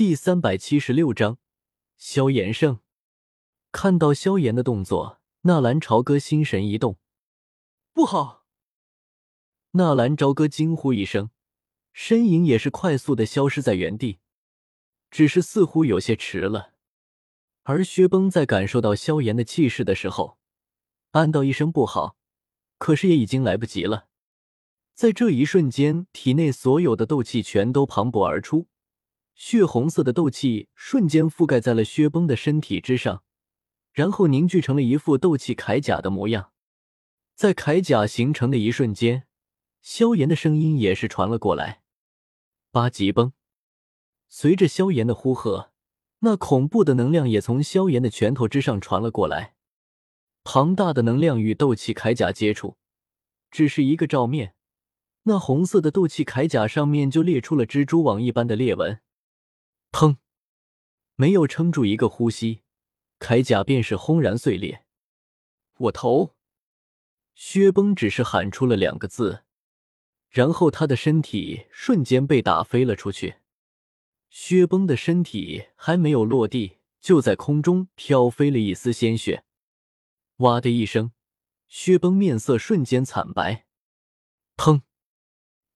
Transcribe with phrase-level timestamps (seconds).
[0.00, 1.36] 第三百七十六章，
[1.98, 2.80] 萧炎胜。
[3.70, 6.96] 看到萧炎的动作，纳兰朝歌心神一动，
[7.92, 8.46] 不好！
[9.72, 11.28] 纳兰朝歌惊呼一声，
[11.92, 14.20] 身影也是快速的消失在原地，
[15.10, 16.72] 只是似乎有些迟了。
[17.64, 20.38] 而薛崩在感受到萧炎的气势的时候，
[21.10, 22.16] 暗道一声不好，
[22.78, 24.08] 可是也已经来不及了。
[24.94, 28.66] 在这一瞬间，体内所有的斗气全都磅礴而出。
[29.42, 33.24] 血红色的斗气瞬间覆盖在了薛崩的身体之上，
[33.90, 36.52] 然后凝聚成了一副斗气铠甲的模样。
[37.34, 39.26] 在铠甲形成的一瞬间，
[39.80, 41.80] 萧炎的声音也是传了过来
[42.70, 43.32] ：“八级崩！”
[44.28, 45.72] 随着萧炎的呼喝，
[46.18, 49.54] 那恐怖的能量也从萧炎的拳头之上传了过来。
[50.44, 52.76] 庞大的能量与斗气铠甲接触，
[53.50, 54.54] 只是一个照面，
[55.22, 59.00] 那红色的斗气铠甲上面就裂出了蜘蛛网一般的裂纹。
[59.92, 60.16] 砰！
[61.16, 62.62] 没有撑住一个呼吸，
[63.18, 64.84] 铠甲便是轰然碎裂。
[65.78, 66.36] 我头！
[67.34, 69.44] 薛崩只是喊出了两个字，
[70.28, 73.36] 然后他的身体瞬间被打飞了出去。
[74.28, 79.44] 薛崩的身体还没有落地，就在空中飘飞了一丝鲜血。
[80.36, 81.12] 哇的一声，
[81.66, 83.66] 薛崩面色瞬间惨白。
[84.56, 84.82] 砰！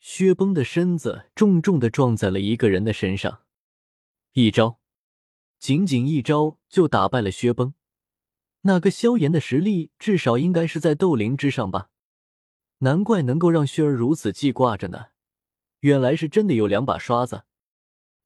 [0.00, 3.41] 薛崩的身子重重的撞在了一个人的身上。
[4.34, 4.80] 一招，
[5.58, 7.74] 仅仅一招就打败了薛崩。
[8.62, 11.90] 那个萧炎的实力至少应该是在斗灵之上吧？
[12.78, 15.08] 难怪能够让薛儿如此记挂着呢。
[15.80, 17.44] 原来是真的有两把刷子。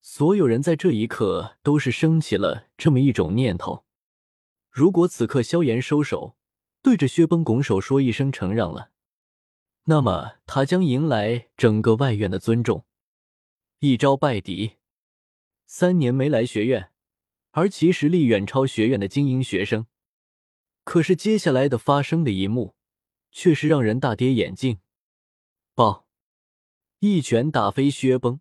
[0.00, 3.84] 所有人在这一刻都是升起了这么一种念头：
[4.70, 6.36] 如果此刻萧炎收手，
[6.80, 8.92] 对着薛崩拱手说一声承让了，
[9.84, 12.86] 那么他将迎来整个外院的尊重。
[13.80, 14.77] 一招败敌。
[15.70, 16.90] 三年没来学院，
[17.50, 19.86] 而其实力远超学院的精英学生。
[20.82, 22.74] 可是接下来的发生的一幕，
[23.30, 24.80] 却是让人大跌眼镜。
[25.74, 26.06] 爆！
[27.00, 28.40] 一拳打飞薛崩。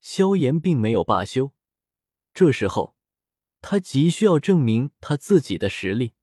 [0.00, 1.52] 萧炎并没有罢休，
[2.32, 2.96] 这时候
[3.60, 6.14] 他急需要证明他自己的实力。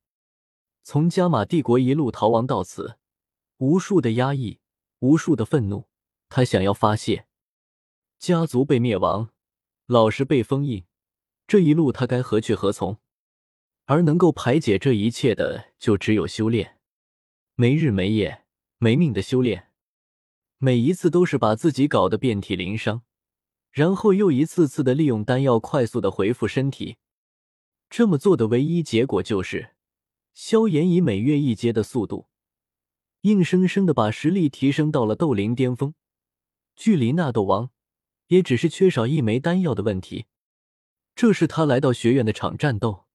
[0.82, 2.98] 从加玛帝国一路逃亡到此，
[3.58, 4.60] 无数的压抑，
[4.98, 5.88] 无数的愤怒，
[6.30, 7.28] 他想要发泄。
[8.18, 9.30] 家族被灭亡。
[9.92, 10.86] 老师被封印，
[11.48, 13.00] 这一路他该何去何从？
[13.86, 16.78] 而能够排解这一切的，就只有修炼，
[17.56, 18.46] 没日没夜、
[18.78, 19.72] 没命的修炼，
[20.60, 23.02] 每一次都是把自己搞得遍体鳞伤，
[23.72, 26.98] 然后又一次次的利用丹药快速的恢复身体。
[27.90, 29.72] 这么做的唯一结果就是，
[30.36, 32.28] 萧炎以每月一阶的速度，
[33.22, 35.96] 硬生生的把实力提升到了斗灵巅峰，
[36.76, 37.72] 距离那斗王。
[38.30, 40.26] 也只是缺少一枚丹药的问题，
[41.16, 43.06] 这是他来到学院的场战斗，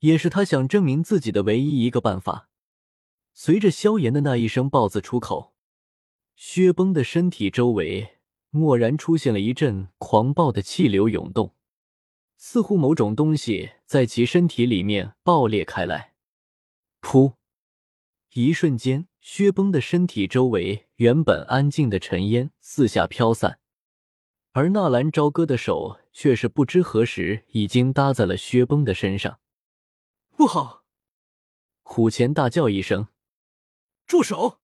[0.00, 2.48] 也是他想证明自己的唯一一个办法。
[3.34, 5.54] 随着萧炎的那一声“爆”字出口，
[6.34, 8.16] 薛崩的身体周围
[8.52, 11.54] 蓦然出现了一阵狂暴的气流涌动，
[12.38, 16.14] 似乎某种东西在其身体里面爆裂开来。
[17.02, 17.34] 噗！
[18.32, 23.60] 一瞬间，薛崩的身体周围原本安静的尘烟四下飘散。
[24.56, 29.38] 而纳兰朝歌的手却是不知何时已经搭在了薛崩的身上。
[30.34, 30.82] 不好！
[31.82, 33.08] 虎钳大叫一声
[34.08, 34.60] ：“住手！”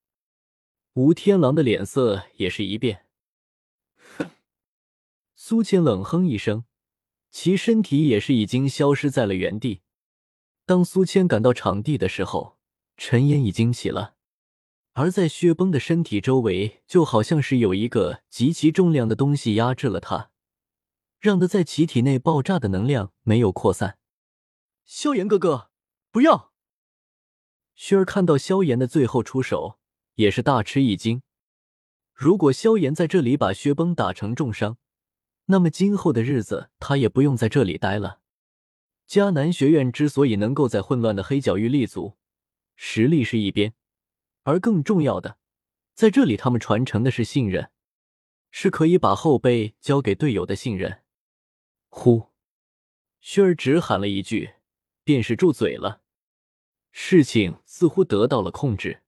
[0.96, 3.04] 吴天狼的脸色也是一变。
[4.16, 4.30] 哼！
[5.34, 6.64] 苏谦冷哼一声，
[7.30, 9.82] 其身体也是已经消失在了原地。
[10.64, 12.56] 当苏谦赶到场地的时候，
[12.96, 14.11] 尘烟已经起了。
[14.94, 20.30] 而在薛崩的身体周围，就好像是有一个极其重量的东西压制了他，
[21.18, 23.98] 让他在其体内爆炸的能量没有扩散。
[24.84, 25.70] 萧炎哥哥，
[26.10, 26.52] 不要！
[27.74, 29.78] 薰儿看到萧炎的最后出手，
[30.16, 31.22] 也是大吃一惊。
[32.12, 34.76] 如果萧炎在这里把薛崩打成重伤，
[35.46, 38.20] 那么今后的日子他也不用在这里待了。
[39.08, 42.18] 迦南学院之所以能够在混乱的黑角域立足，
[42.76, 43.72] 实力是一边。
[44.44, 45.38] 而更重要的，
[45.94, 47.70] 在这里，他们传承的是信任，
[48.50, 51.02] 是可以把后背交给队友的信任。
[51.88, 52.30] 呼，
[53.22, 54.54] 薰儿只喊了一句，
[55.04, 56.02] 便是住嘴了。
[56.90, 59.02] 事情似乎得到了控制，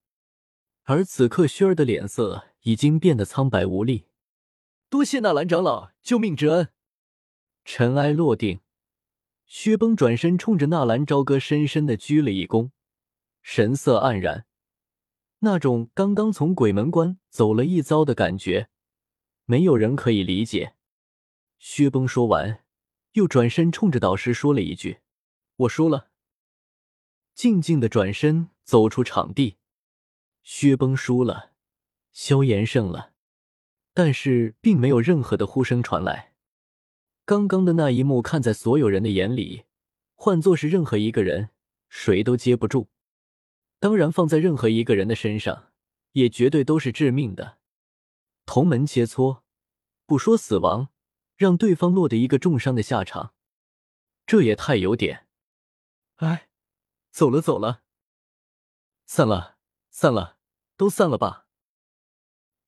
[0.85, 4.07] 而此刻，薰儿的脸色已经变得苍白无力。
[4.89, 6.71] 多谢纳兰长老救命之恩。
[7.65, 8.61] 尘埃落定，
[9.47, 12.71] 薛崩转身冲着纳兰朝歌深深的鞠了一躬，
[13.43, 14.47] 神色黯然。
[15.45, 18.69] 那种刚刚从鬼门关走了一遭的感觉，
[19.45, 20.75] 没有人可以理解。
[21.59, 22.65] 薛崩说完，
[23.13, 25.01] 又转身冲着导师说了一句
[25.57, 26.09] ：“我输了。”
[27.37, 29.59] 静静的转身走出场地。
[30.43, 31.53] 薛崩输了，
[32.11, 33.13] 萧炎胜了，
[33.93, 36.33] 但是并没有任何的呼声传来。
[37.27, 39.65] 刚刚的那一幕看在所有人的眼里，
[40.15, 41.51] 换作是任何一个人，
[41.91, 42.89] 谁都接不住。
[43.85, 45.71] 当然，放在任何一个人的身上，
[46.13, 47.59] 也绝对都是致命的。
[48.47, 49.43] 同门切磋，
[50.07, 50.89] 不说死亡，
[51.37, 53.35] 让对方落得一个重伤的下场，
[54.25, 55.29] 这也太有点……
[56.15, 56.49] 哎，
[57.11, 57.83] 走了走了，
[59.05, 59.59] 散了
[59.91, 60.39] 散了，
[60.79, 61.47] 都散了吧。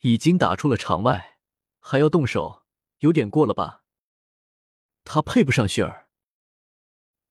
[0.01, 1.39] 已经打出了场外，
[1.81, 2.67] 还要动手，
[2.99, 3.85] 有点过了吧？
[5.03, 6.11] 他配不上雪儿。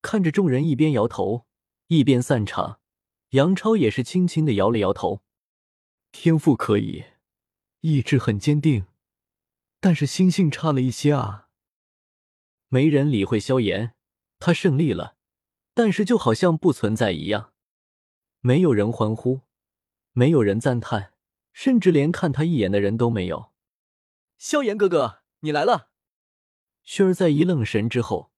[0.01, 1.45] 看着众人一边摇头
[1.85, 2.79] 一边散场，
[3.35, 5.21] 杨超也是轻轻的摇了摇头。
[6.13, 7.03] 天赋可以。
[7.81, 8.85] 意志很坚定，
[9.81, 11.49] 但是心性差了一些啊。
[12.69, 13.93] 没人理会萧炎，
[14.39, 15.17] 他胜利了，
[15.73, 17.51] 但是就好像不存在一样。
[18.39, 19.41] 没有人欢呼，
[20.13, 21.11] 没有人赞叹，
[21.51, 23.51] 甚至连看他一眼的人都没有。
[24.37, 25.89] 萧炎哥哥，你来了！
[26.85, 28.31] 薰儿在一愣神之后，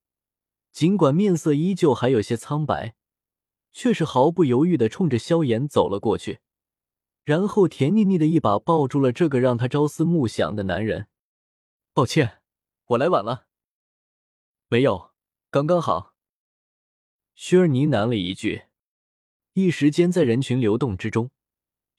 [0.72, 2.96] 尽管面色依旧还有些苍白，
[3.78, 6.40] 却是毫不犹豫的冲着萧炎走了过去。
[7.24, 11.10] 然后甜腻腻的一把抱住了这个让他朝思暮想的男人。
[11.94, 12.40] 抱歉，
[12.88, 13.46] 我来晚了。
[14.68, 15.12] 没有，
[15.52, 16.16] 刚刚好。
[17.38, 18.64] 薰儿呢喃了一句，
[19.54, 21.30] 一时间在人群流动之中，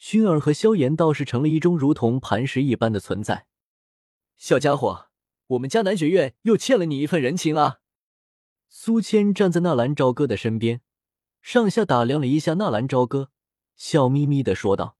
[0.00, 3.46] 薰儿和萧炎倒是成了一种如同磐石一般的存在。
[4.36, 5.10] 小家伙，
[5.46, 7.78] 我们迦南学院又欠了你一份人情啊！
[8.68, 10.80] 苏谦站在纳兰朝歌的身边，
[11.50, 13.30] 上下打量了一下纳兰朝歌，
[13.74, 14.98] 笑眯眯的说道。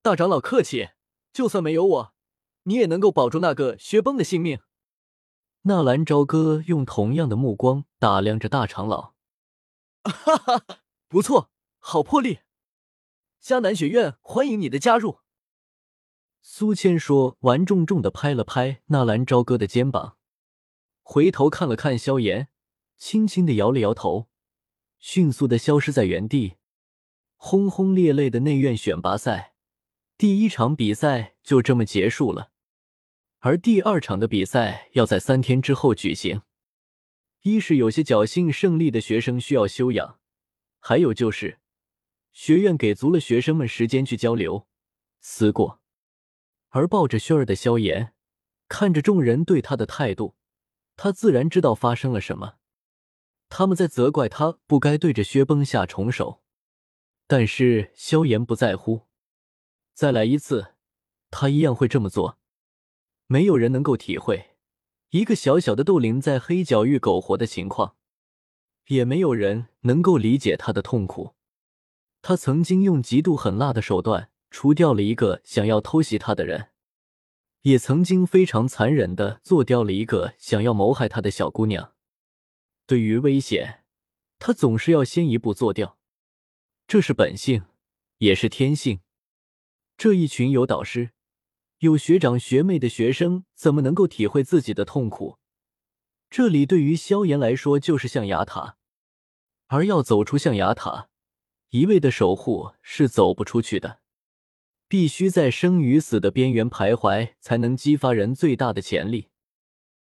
[0.00, 0.90] 大长老客气，
[1.32, 2.14] 就算没有我，
[2.62, 4.60] 你也能够保住那个薛崩的性命。
[5.62, 9.14] 纳兰朝歌用同样的目光打量着大长老，
[10.04, 10.62] 哈哈，
[11.08, 12.38] 不错，好魄力！
[13.42, 15.18] 迦南学院欢迎你的加入。
[16.42, 20.16] 苏谦说完，重重的拍了拍纳兰朝歌的肩膀，
[21.02, 22.50] 回头看了看萧炎，
[22.96, 24.28] 轻轻的摇了摇头，
[25.08, 26.56] 迅速的消失在原地。
[27.36, 29.54] 轰轰烈烈的内院选拔赛。
[30.18, 32.50] 第一场比赛就这么结束了，
[33.38, 36.42] 而第二场的比赛要在三天之后举行。
[37.42, 40.18] 一是有些侥幸胜利的学生需要休养，
[40.80, 41.60] 还有就是
[42.32, 44.66] 学院给足了学生们时间去交流、
[45.20, 45.80] 思过。
[46.70, 48.12] 而抱着轩儿的萧炎
[48.66, 50.34] 看着众人对他的态度，
[50.96, 52.56] 他自然知道发生了什么。
[53.48, 56.42] 他们在责怪他不该对着薛崩下重手，
[57.26, 59.02] 但是萧炎不在乎。
[59.94, 60.74] 再来一次，
[61.30, 62.38] 他一样会这么做。
[63.26, 64.56] 没有人能够体会
[65.10, 67.96] 一个小小的斗灵在黑角域苟活的情况，
[68.88, 71.34] 也没有人能够理解他的痛苦。
[72.22, 76.68] 他曾经用极度狠辣的手段除掉了一个想要偷袭他的人，
[77.62, 81.94] 也曾经非常残忍的做掉了一个想要谋害他的小姑娘。
[82.86, 83.84] 对于危险，
[84.38, 85.98] 他总是要先一步做掉，
[86.86, 87.64] 这是本性，
[88.18, 89.00] 也是天性。
[89.96, 91.10] 这一群有导师、
[91.78, 95.38] 有学长学妹的学生，怎么能够体会自己的痛苦？
[96.30, 98.76] 这里对于萧炎来说就是象牙塔，
[99.66, 101.08] 而要走出象牙塔，
[101.70, 104.00] 一味的守护是走不出去的，
[104.86, 109.28] 必须在生与死的边缘徘徊，才能激发人最大的潜力。